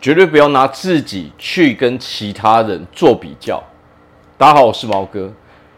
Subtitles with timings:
[0.00, 3.60] 绝对不要拿自己去跟其他人做比较。
[4.36, 5.28] 大家好，我是毛哥。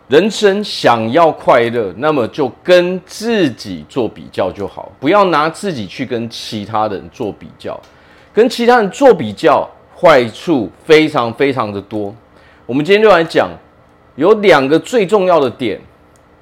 [0.08, 7.80] 人生想要快乐，那么就跟自己做比较就好，不要拿自己去跟其他人做比较。
[8.34, 9.66] 跟其他人做比较，
[9.96, 12.14] 坏处非常非常的多。
[12.66, 13.48] 我们今天就来讲，
[14.16, 15.80] 有两个最重要的点。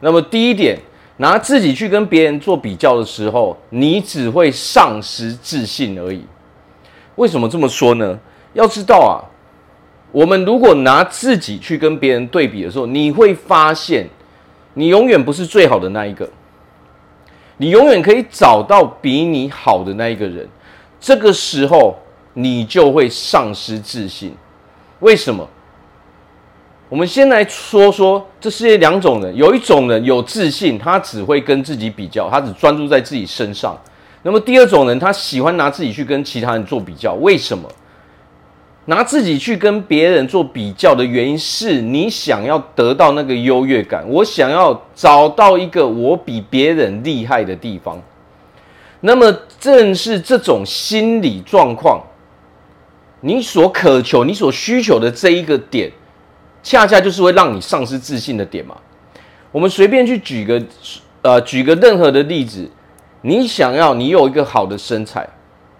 [0.00, 0.76] 那么第一点，
[1.18, 6.24] 拿自己去跟别人做比较的时候，你只会丧失自信而已。
[7.18, 8.18] 为什么这么说呢？
[8.54, 9.20] 要知道啊。
[10.10, 14.08] 我们如果拿自己去跟别人对比的时候，你会发现，
[14.72, 16.26] 你永远不是最好的那一个，
[17.58, 20.48] 你永远可以找到比你好的那一个人。
[20.98, 21.98] 这个时候，
[22.32, 24.34] 你就会丧失自信。
[25.00, 25.46] 为什么？
[26.88, 33.76] 我们先来说说这世界两种人，有一种人有自信，他只会跟自己比较，他只专注在自己身上。
[34.22, 37.68] 那么第二种人，他喜欢拿自己去跟其他人做比较，为什么？
[38.86, 48.00] 拿自己去跟别人做比较的原因是你想要得到那个优越感，我想要找到一个我比别人厉害的地方。
[49.00, 52.02] 那么正是这种心理状况，
[53.20, 55.92] 你所渴求、你所需求的这一个点，
[56.62, 58.74] 恰恰就是会让你丧失自信的点嘛。
[59.52, 60.62] 我们随便去举个，
[61.20, 62.68] 呃，举个任何的例子，
[63.22, 65.28] 你想要你有一个好的身材。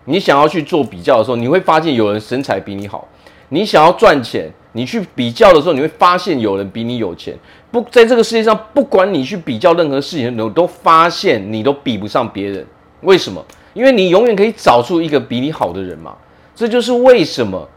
[0.05, 3.07] 你想要去做比较的时候，你会发现有人身材比你好。
[3.51, 7.37] 你想要赚钱，你去比较的时候，你会发现有人比你有钱。
[7.71, 12.67] 不，在这个世界上，不管你去比较任何事情，你都发现你都比不上别人。
[13.03, 13.45] 为什么？
[13.75, 16.17] 因为你永远可以找出一个比你好的人嘛。
[16.55, 17.69] 这就是为什么，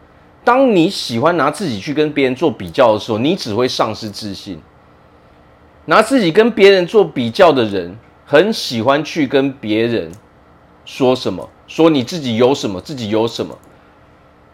[0.42, 4.58] 当你喜欢拿自己去跟别人做比较的时候，你只会丧失自信。
[5.84, 10.12] 拿自己跟别人做比较的人，很喜欢去跟别人
[10.84, 11.48] 说什么。
[11.68, 13.56] 说你自己有什么，自己有什么，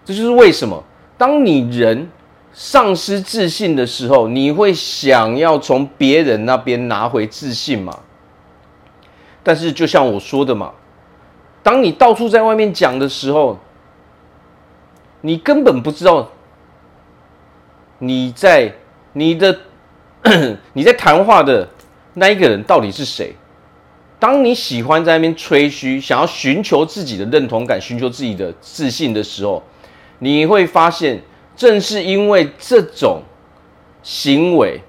[0.05, 0.84] 这就是为什么，
[1.16, 2.08] 当你人
[2.52, 7.98] 丧失自信的时候，你会想要从别人那边拿回自信嘛？
[9.43, 10.72] 但是就像我说的嘛，
[11.60, 13.59] 当你到处在外面讲的时候，
[15.22, 16.31] 你根本不知道
[17.98, 18.72] 你在
[19.12, 19.59] 你的
[20.72, 21.69] 你在谈话的
[22.14, 23.34] 那一个人到底是谁。
[24.21, 29.62] 当你喜欢在那边吹嘘，想要寻求自己的认同感，寻求自己的自信的时候，
[30.19, 31.23] 你会发现，
[31.56, 33.23] 正是因为这种
[34.03, 34.81] 行为，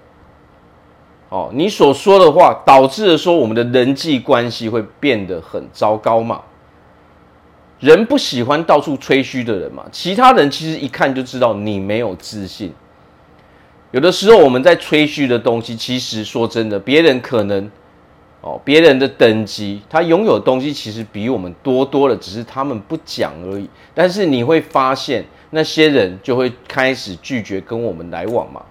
[1.30, 6.42] 哦，你所说的话，导致了说我们的人际关系会变得很糟糕嘛。
[7.80, 12.74] 人不喜欢到处吹嘘的人嘛，其他人其实一看就知道你没有自信。
[13.92, 17.70] 有的时候我们在吹嘘的东西，其实说真的，别人可能。
[18.42, 23.70] 哦，别人的等级，他拥有的东西其实比我们多多了，只是他们不讲而已。
[23.94, 28.62] 但是你会发现，那些人就会开始拒绝跟我们来往嘛。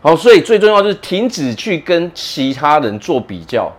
[0.00, 3.70] 好，所以最重要就是停止去跟其他人做比较，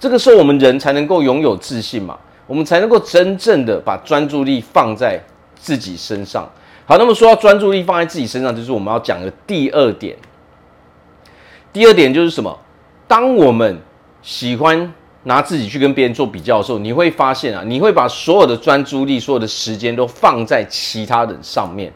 [0.00, 5.22] 这个时候我们人才能够拥有自信嘛，我们才能够真正的把专注力放在
[5.54, 6.50] 自己身上。
[6.86, 10.16] 好，那么说到专注力放在自己身上，就是我们要讲的第二点。
[11.72, 12.58] 第二点就是什么？
[13.06, 13.78] 当我们
[14.22, 14.92] 喜欢
[15.24, 21.92] 拿自己去跟别人做比较的时候，你会发现啊，你会把所有的专注力、所有的时间都放在其他人上面。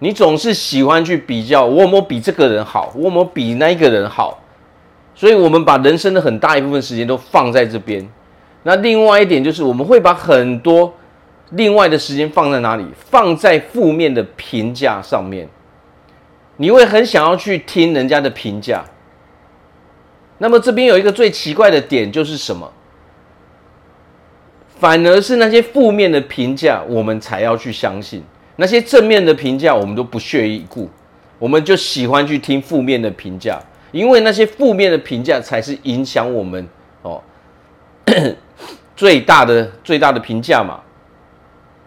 [0.00, 2.92] 你总是喜欢去比较，我有没有比这个人好？
[2.96, 4.40] 我有没有比那一个人好？
[5.14, 8.06] 所以，我们把人生的很大一部分时间都放在这边。
[8.64, 10.92] 那另外一点就是，我们会把很多
[11.50, 12.86] 另外的时间放在哪里？
[12.96, 15.46] 放在负面的评价上面。
[16.56, 18.82] 你会很想要去听人家的评价。
[20.42, 22.68] 那么这边有一个最奇怪的点，就是什么？
[24.80, 28.20] 反而是那些负面的评价，我们才要去相信；
[28.56, 30.90] 那些正面的评价，我们都不屑一顾。
[31.38, 33.56] 我们就喜欢去听负面的评价，
[33.92, 36.68] 因为那些负面的评价才是影响我们
[37.02, 37.22] 哦
[38.96, 40.80] 最大的最大的评价嘛。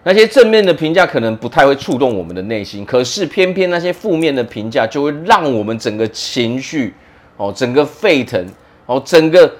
[0.03, 6.93] 那些正面的评价可能不太会触动我们的内心，可是偏偏那些负面的评价就会让我们整个情绪。
[7.37, 8.45] 哦，整个沸腾，
[8.85, 9.53] 哦，整个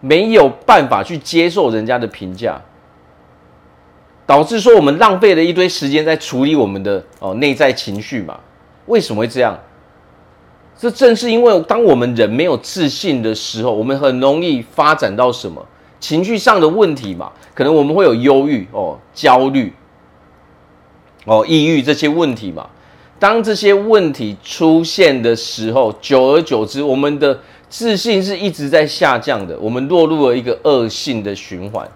[0.00, 2.60] 没有办法去接受人家的评价，
[4.26, 8.38] 导致说我们浪费了一堆时间在处理我们的哦内在情绪嘛？
[8.86, 9.58] 为什么会这样？
[10.76, 15.64] 这正是因为当我们人没有自信的时候，我们很容易发展到什么
[16.00, 17.30] 情绪上的问题嘛？
[17.54, 19.72] 可能我们会有忧郁哦、焦虑
[21.24, 22.68] 哦、抑郁这些问题嘛？
[23.22, 27.38] 当这些问题出现的时候，久而久之，我们的
[27.68, 31.88] 自信是一直在下降的，我们落入了一个恶性的循环。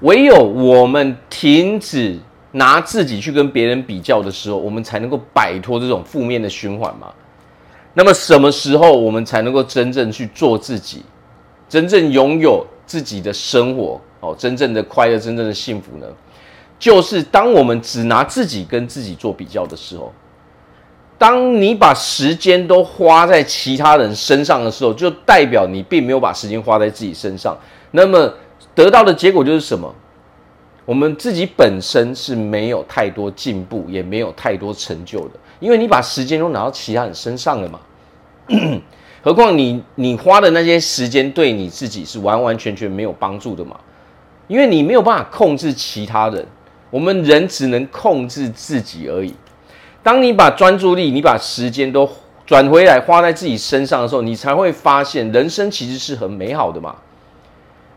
[0.00, 2.18] 唯有我们停止
[2.52, 7.12] 拿自己去跟别人比较的时候，我们才能够摆脱这种负面的循环嘛。
[7.92, 11.02] 那么什么时候我们才能够真正去做自己，
[11.68, 16.06] 真正拥有自己的生活哦，真正的快乐，真正的幸福呢？
[16.78, 20.10] 就是当我们只拿自己跟自己做比较的时候，
[21.20, 27.54] 当你把时间都花在其他人身上的时候，就代表你并没有把时间花在自己身上。
[27.90, 28.32] 那么
[28.74, 29.94] 得到的结果就是什么？
[30.86, 37.80] 我们自己本身是没有太多进步，也没有太多成就的，因为你把时间都拿到其他人身上了嘛。
[39.22, 43.78] 何况你你花的那些时间对你自己是完完全全没有帮助的嘛，
[44.48, 46.46] 因为你没有办法控制其他人。
[46.90, 49.34] 我们人只能控制自己而已。
[50.02, 52.08] 当你把专注力、你把时间都
[52.46, 56.96] 转回来花在自己身上的时候，你才会发现人生其实是很美好的嘛。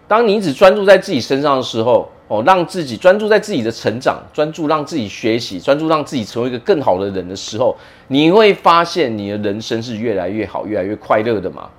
[0.07, 7.75] 当你只专注在自己身上的时候，哦，让自己专注在自己的成长，专注让自己学习，专注让自己成为一个更好的人的时候，
[8.09, 11.69] 你会发现你的人生是越来越好、越来越快乐的嘛。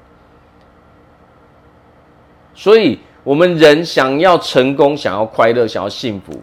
[2.54, 6.40] 所以，我们人想要成功、想要快乐、想要幸福。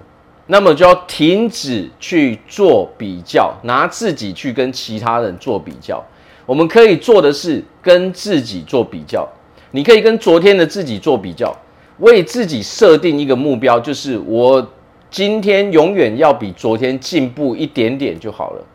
[0.52, 6.04] 那么就要停止去做比较，拿自己去跟其他人做比较。
[6.46, 9.26] 我们可以做的是跟自己做比较。
[9.72, 11.56] 你可以跟昨天的自己做比较，
[12.00, 14.68] 为自己设定一个目标，就是我
[15.10, 18.66] 今天永远要比昨天进步一点点就好了。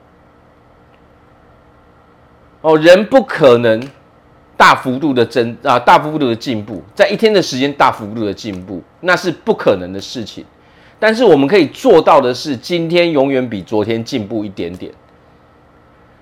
[2.63, 3.87] 哦，人不可能
[4.57, 10.43] 大幅度的增啊，大幅度的进步，在一天的时间大幅度的进步，那是不可能的事情。
[10.99, 14.91] 但是我们可以做到的是，今天永远比昨天进步一点点。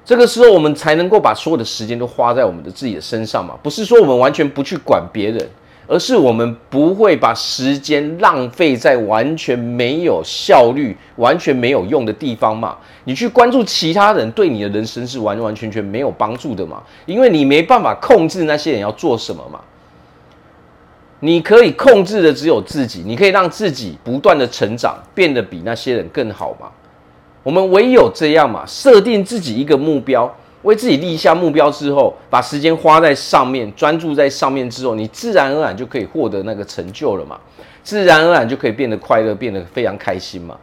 [0.04, 3.54] 这个时候，我们才能够把所有的时间都花在我们的自己的身上嘛。
[3.62, 5.48] 不是说我们完全不去管别人，
[5.86, 12.76] 而是我们不会把时间浪费在完全没有效率、完全没有用的地方嘛。
[13.04, 19.60] 你去关注其他人，对你的人生是完完全全没有帮助的嘛，因为你没办法控制那些人要做什么嘛。
[21.24, 26.70] 你可以控制的只有自己，你可以让自己不断的成长，变得比那些人更好嘛。
[27.42, 30.30] 我们唯有这样嘛，设定自己一个目标，
[30.64, 37.40] 为自己立下目标之后，把时间花在上面，专注在上面之后，你自然而然就可以获得那个成就了嘛，
[37.82, 40.54] 自然而然就可以变得快乐，变得非常开心嘛。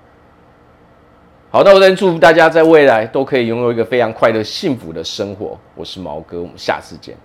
[1.49, 5.57] 好，那我先祝福大家在未来都可以拥有一个非常快乐、幸福的生活。
[5.73, 7.17] 我是毛哥，我们下次见。